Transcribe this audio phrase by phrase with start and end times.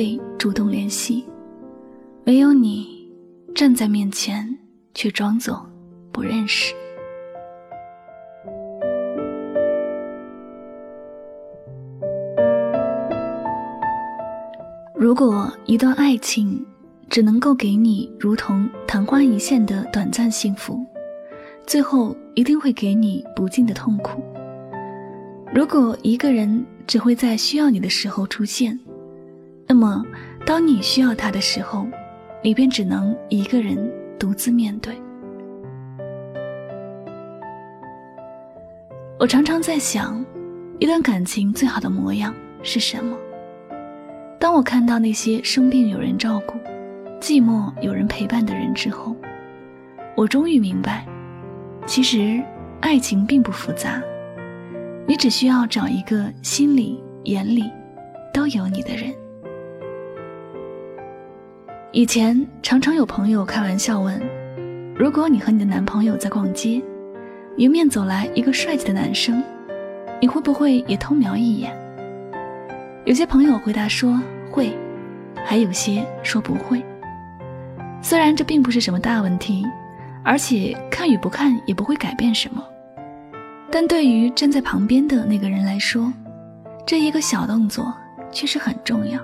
[0.00, 1.22] 会主动联系；
[2.24, 3.06] 没有你，
[3.54, 4.58] 站在面前
[4.94, 5.62] 却装作
[6.10, 6.74] 不认识。
[14.94, 16.64] 如果一段爱情
[17.10, 20.82] 只能够给你如同昙花一现的短暂幸福，
[21.66, 24.22] 最后一定会给你不尽的痛苦。
[25.54, 28.80] 如果一个人只会在需要你的时候出现，
[29.70, 30.04] 那么
[30.44, 31.86] 当你需要他的时候，
[32.42, 33.78] 你便只能一个人
[34.18, 34.92] 独自面对。
[39.16, 40.24] 我常常在想，
[40.80, 43.16] 一段感情最好的模样是什么？
[44.40, 46.58] 当我看到那些生病有人照顾、
[47.20, 49.14] 寂寞有人陪伴的人之后，
[50.16, 51.06] 我终于明白，
[51.86, 52.42] 其实
[52.80, 54.02] 爱情并不复杂。
[55.06, 57.70] 你只需要找一个心里、眼里
[58.34, 59.14] 都有你的人。
[61.92, 64.16] 以前常常有朋友开玩笑问
[64.94, 66.80] ：“如果你和你的男朋友在逛街，
[67.56, 69.42] 迎面走来一个帅气的男生，
[70.20, 71.76] 你会不会也偷瞄一眼？”
[73.04, 74.16] 有些朋友回答说
[74.52, 74.72] 会，
[75.44, 76.80] 还有些说不会。
[78.00, 79.66] 虽然这并不是什么大问题，
[80.22, 82.64] 而且看与不看也不会改变什么。
[83.68, 86.12] 但对于站在旁边的那个人来说，
[86.86, 87.92] 这一个小动作
[88.30, 89.20] 却是很重要。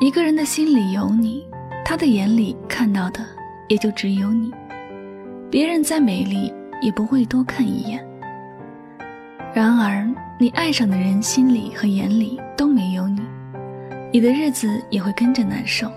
[0.00, 1.46] 一个人的心里有你，
[1.84, 3.20] 他的眼里看到的
[3.68, 4.50] 也就只有你。
[5.50, 8.04] 别人再美丽，也不会多看一眼。
[9.54, 10.06] 然而，
[10.38, 13.20] 你爱上的人心里和眼里都没有你，
[14.12, 15.88] 你的日子也会跟着难受。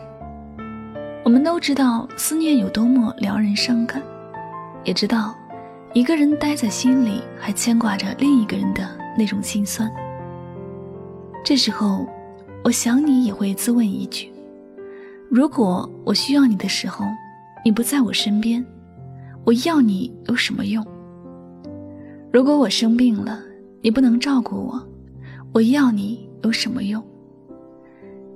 [1.25, 4.01] 我们都知道思念有多么撩人伤感，
[4.83, 5.35] 也知道。
[5.93, 8.87] 一个人待在心里，还牵挂着另一个人的
[9.17, 9.91] 那种心酸。
[11.43, 12.05] 这时候，
[12.63, 14.29] 我想你也会自问一句：
[15.29, 17.05] 如果我需要你的时候，
[17.63, 18.65] 你不在我身边，
[19.45, 20.85] 我要你有什么用？
[22.31, 23.41] 如果我生病了，
[23.81, 24.87] 你不能照顾我，
[25.53, 27.01] 我要你有什么用？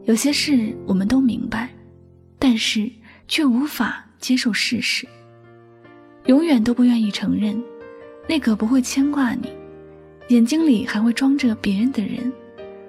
[0.05, 1.69] 有些事我们都明白，
[2.39, 2.89] 但是
[3.27, 5.05] 却无法接受事实。
[6.27, 7.61] 永远都不愿意承认，
[8.29, 9.51] 那个不会牵挂你，
[10.29, 12.31] 眼睛里还会装着别人的人，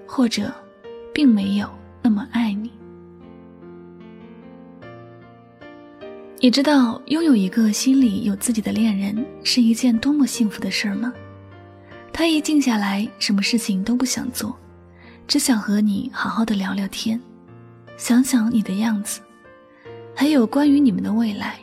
[0.07, 0.53] 或者，
[1.13, 1.69] 并没有
[2.03, 2.71] 那么爱你。
[6.41, 11.13] 你知道拥有一个心里有自己的恋人是一件多么幸福的事儿吗？
[12.13, 14.59] 他一静下来，什么事情都不想做，
[15.29, 17.21] 只想和你好好的聊聊天，
[17.97, 19.21] 想想你的样子，
[20.15, 21.59] 还有关于你们的未来。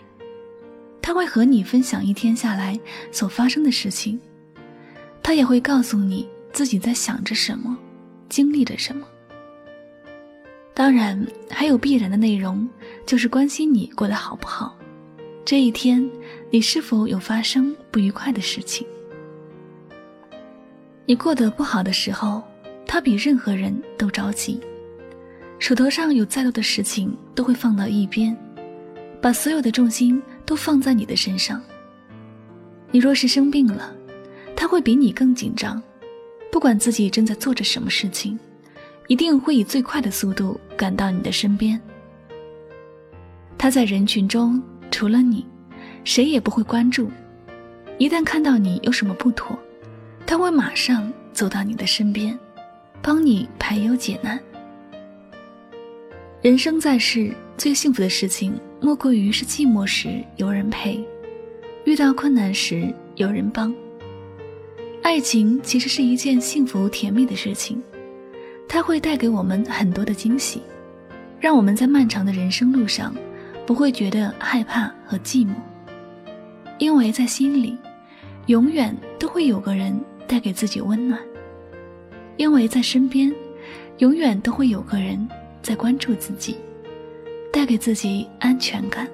[1.02, 2.80] 他会和你分享一天下来
[3.12, 4.20] 所发生的事情，
[5.22, 7.78] 他也会告诉你自己在想着什么，
[8.30, 9.06] 经历着什么。
[10.80, 12.66] 当然，还有必然的内容，
[13.06, 14.74] 就是关心你过得好不好，
[15.44, 16.10] 这一天
[16.50, 18.88] 你是否有发生不愉快的事情。
[21.06, 22.42] 你过得不好的时候，
[22.88, 24.58] 他比任何人都着急，
[25.60, 28.34] 手头上有再多的事情都会放到一边，
[29.22, 30.22] 把所有的重心。
[30.46, 31.62] 都放在你的身上。
[32.90, 33.94] 你若是生病了，
[34.56, 35.80] 他会比你更紧张，
[36.52, 38.40] 不管自己正在做着什么事情，
[39.08, 41.78] 一定会以最快的速度赶到你的身边。
[43.58, 45.46] 他在人群中除了你，
[46.06, 47.12] 谁也不会关注。
[47.98, 49.60] 一旦看到你有什么不妥，
[50.26, 52.40] 他会马上走到你的身边，
[53.02, 54.40] 帮你排忧解难。
[56.42, 61.06] 人生在世，最幸福的事情莫过于是寂寞时有人陪，
[61.84, 63.76] 遇到困难时有人帮。
[65.04, 67.84] 爱情其实是一件幸福甜蜜的事情，
[68.72, 70.62] 它会带给我们很多的惊喜，
[71.40, 73.14] 让我们在漫长的人生路上
[73.66, 75.54] 不会觉得害怕和寂寞，
[76.78, 77.76] 因为在心里，
[78.46, 81.20] 永远都会有个人带给自己温暖，
[82.38, 83.34] 因为在身边，
[83.98, 85.28] 永远都会有个人
[85.64, 86.56] 在关注自己，
[87.52, 89.08] 带给自己安全感。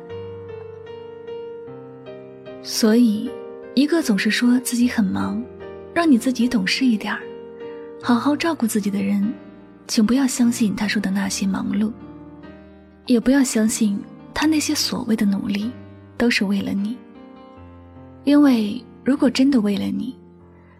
[2.61, 3.31] 所以，
[3.73, 5.41] 一个总是说自己很忙，
[5.93, 7.21] 让你自己懂事一点儿，
[8.01, 9.33] 好好照顾自己的人，
[9.87, 11.91] 请不要相信他说的那些忙碌，
[13.05, 13.99] 也不要相信
[14.33, 15.71] 他那些所谓的努力，
[16.17, 16.97] 都是为了你。
[18.23, 20.15] 因为如果真的为了你，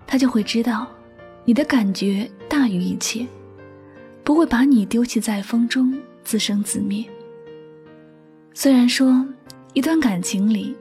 [0.07, 0.88] 他就会知道，
[1.44, 3.25] 你的感觉大于一切，
[4.24, 7.06] 不会把你丢弃在风中自生自灭。
[8.54, 9.25] 虽然说，
[9.74, 10.75] 一段感情里。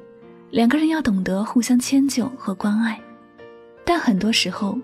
[0.51, 3.01] 两个人要懂得互相迁就和关爱，
[3.85, 4.79] 但很多时候，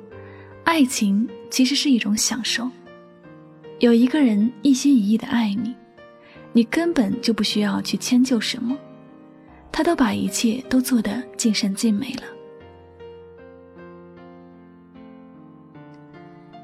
[0.65, 2.69] 爱情其实是一种享受。
[3.81, 5.75] 有一个人一心一意的爱你，
[6.53, 8.77] 你根本就不需要去迁就什么，
[9.73, 12.23] 他都把一切都做得尽善尽美了。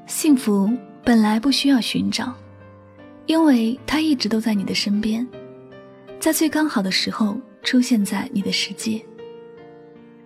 [0.05, 0.71] 幸福
[1.03, 2.31] 本来不需要寻找，
[3.25, 5.27] 因为他一直都在你的身边，
[6.19, 7.37] 在最刚好的时候。
[7.63, 9.01] 出现在你的世界，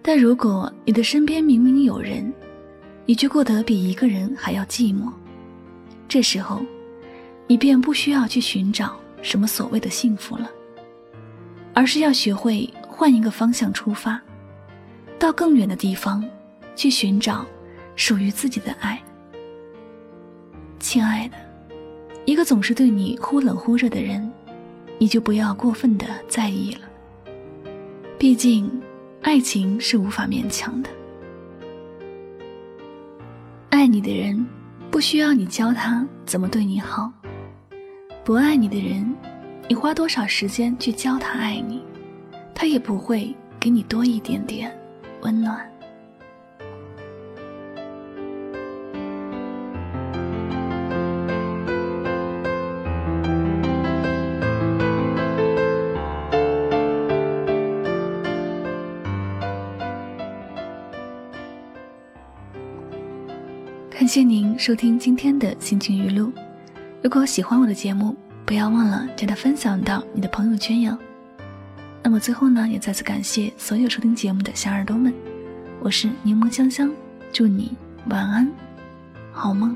[0.03, 2.31] 但如果你的身边明明有人，
[3.03, 5.11] 你却过得比一个人还要寂寞，
[6.07, 6.63] 这时候，
[7.51, 10.49] 你便不需要去寻找什么所谓的幸福了，
[11.73, 14.21] 而是要学会换一个方向出发，
[15.19, 16.23] 到更远的地方
[16.77, 17.45] 去寻找
[17.97, 18.97] 属于自己的爱。
[20.79, 21.35] 亲爱的，
[22.23, 24.31] 一个总是对你忽冷忽热的人，
[24.97, 26.87] 你就不要过分的在意了。
[28.17, 28.71] 毕竟，
[29.23, 30.89] 爱情是无法勉强的。
[33.71, 34.47] 爱你的人，
[34.89, 37.11] 不需要你教他怎么对你好；
[38.23, 39.13] 不爱你的人，
[39.67, 41.81] 你花多少时间去教他爱你，
[42.53, 44.71] 他也不会给你多一点点
[45.21, 45.67] 温暖。
[63.89, 66.31] 感谢您收听今天的心情语录。
[67.03, 68.15] 如果喜欢我的节目，
[68.45, 70.95] 不要忘了将它分享到你的朋友圈哟。
[72.03, 75.11] 那么最后呢，也再次感谢所有收听节目的小耳朵们。
[75.79, 76.91] 我是柠檬香香，
[77.33, 77.75] 祝你
[78.05, 78.47] 晚安，
[79.33, 79.75] 好梦。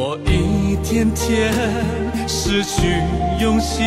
[0.00, 1.52] 我一天天
[2.28, 2.86] 失去
[3.40, 3.82] 勇气，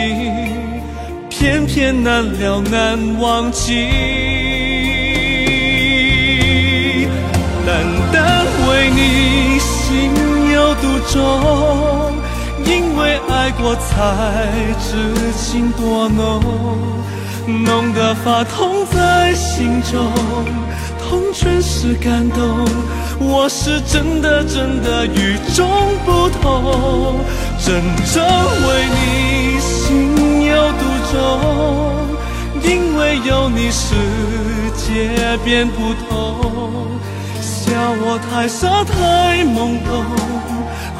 [1.29, 3.87] 偏偏难了难忘记。
[7.65, 10.11] 单单为你心
[10.51, 12.11] 有独钟，
[12.65, 14.51] 因为爱过才
[14.81, 16.43] 知情多浓，
[17.47, 20.11] 浓得发痛在心中，
[20.99, 22.65] 痛全是感动。
[23.19, 25.67] 我是真的真的与众
[26.05, 27.19] 不同，
[27.63, 27.81] 真
[28.13, 28.23] 正
[28.67, 31.19] 为你心有独钟，
[32.63, 33.95] 因为有你世
[34.75, 36.09] 界变不同。
[37.41, 37.71] 笑
[38.03, 40.03] 我太傻太懵懂，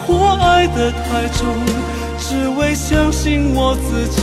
[0.06, 1.46] 或爱得太重，
[2.20, 4.22] 只为相信我自己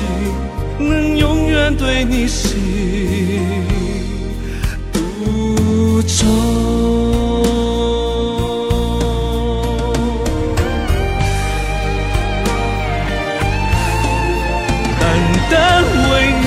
[0.79, 2.57] 能永远对你心
[4.93, 6.27] 独钟。
[15.01, 15.03] 单
[15.51, 16.13] 单为
[16.45, 16.47] 你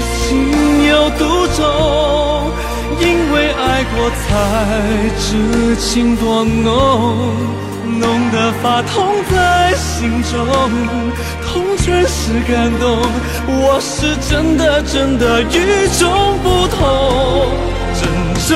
[0.00, 1.20] 心有独
[1.56, 1.60] 钟，
[3.00, 4.22] 因为爱过才
[5.18, 7.28] 知情多浓，
[7.98, 10.46] 浓得发痛在心中，
[11.46, 13.02] 痛全是感动。
[13.46, 16.80] 我是真的真的与众不同，
[17.94, 18.02] 真
[18.48, 18.50] 正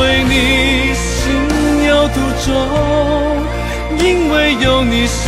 [0.00, 2.46] 为你心有独钟，
[3.98, 5.22] 因为有你世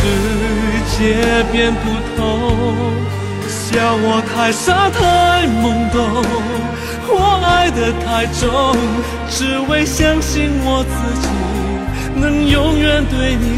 [0.97, 1.81] 界变不
[2.17, 2.19] 同。
[3.47, 5.99] 笑我太傻太懵懂，
[7.07, 8.75] 我爱得太重，
[9.29, 10.91] 只为相信我自
[11.21, 11.27] 己
[12.21, 13.57] 能永远对你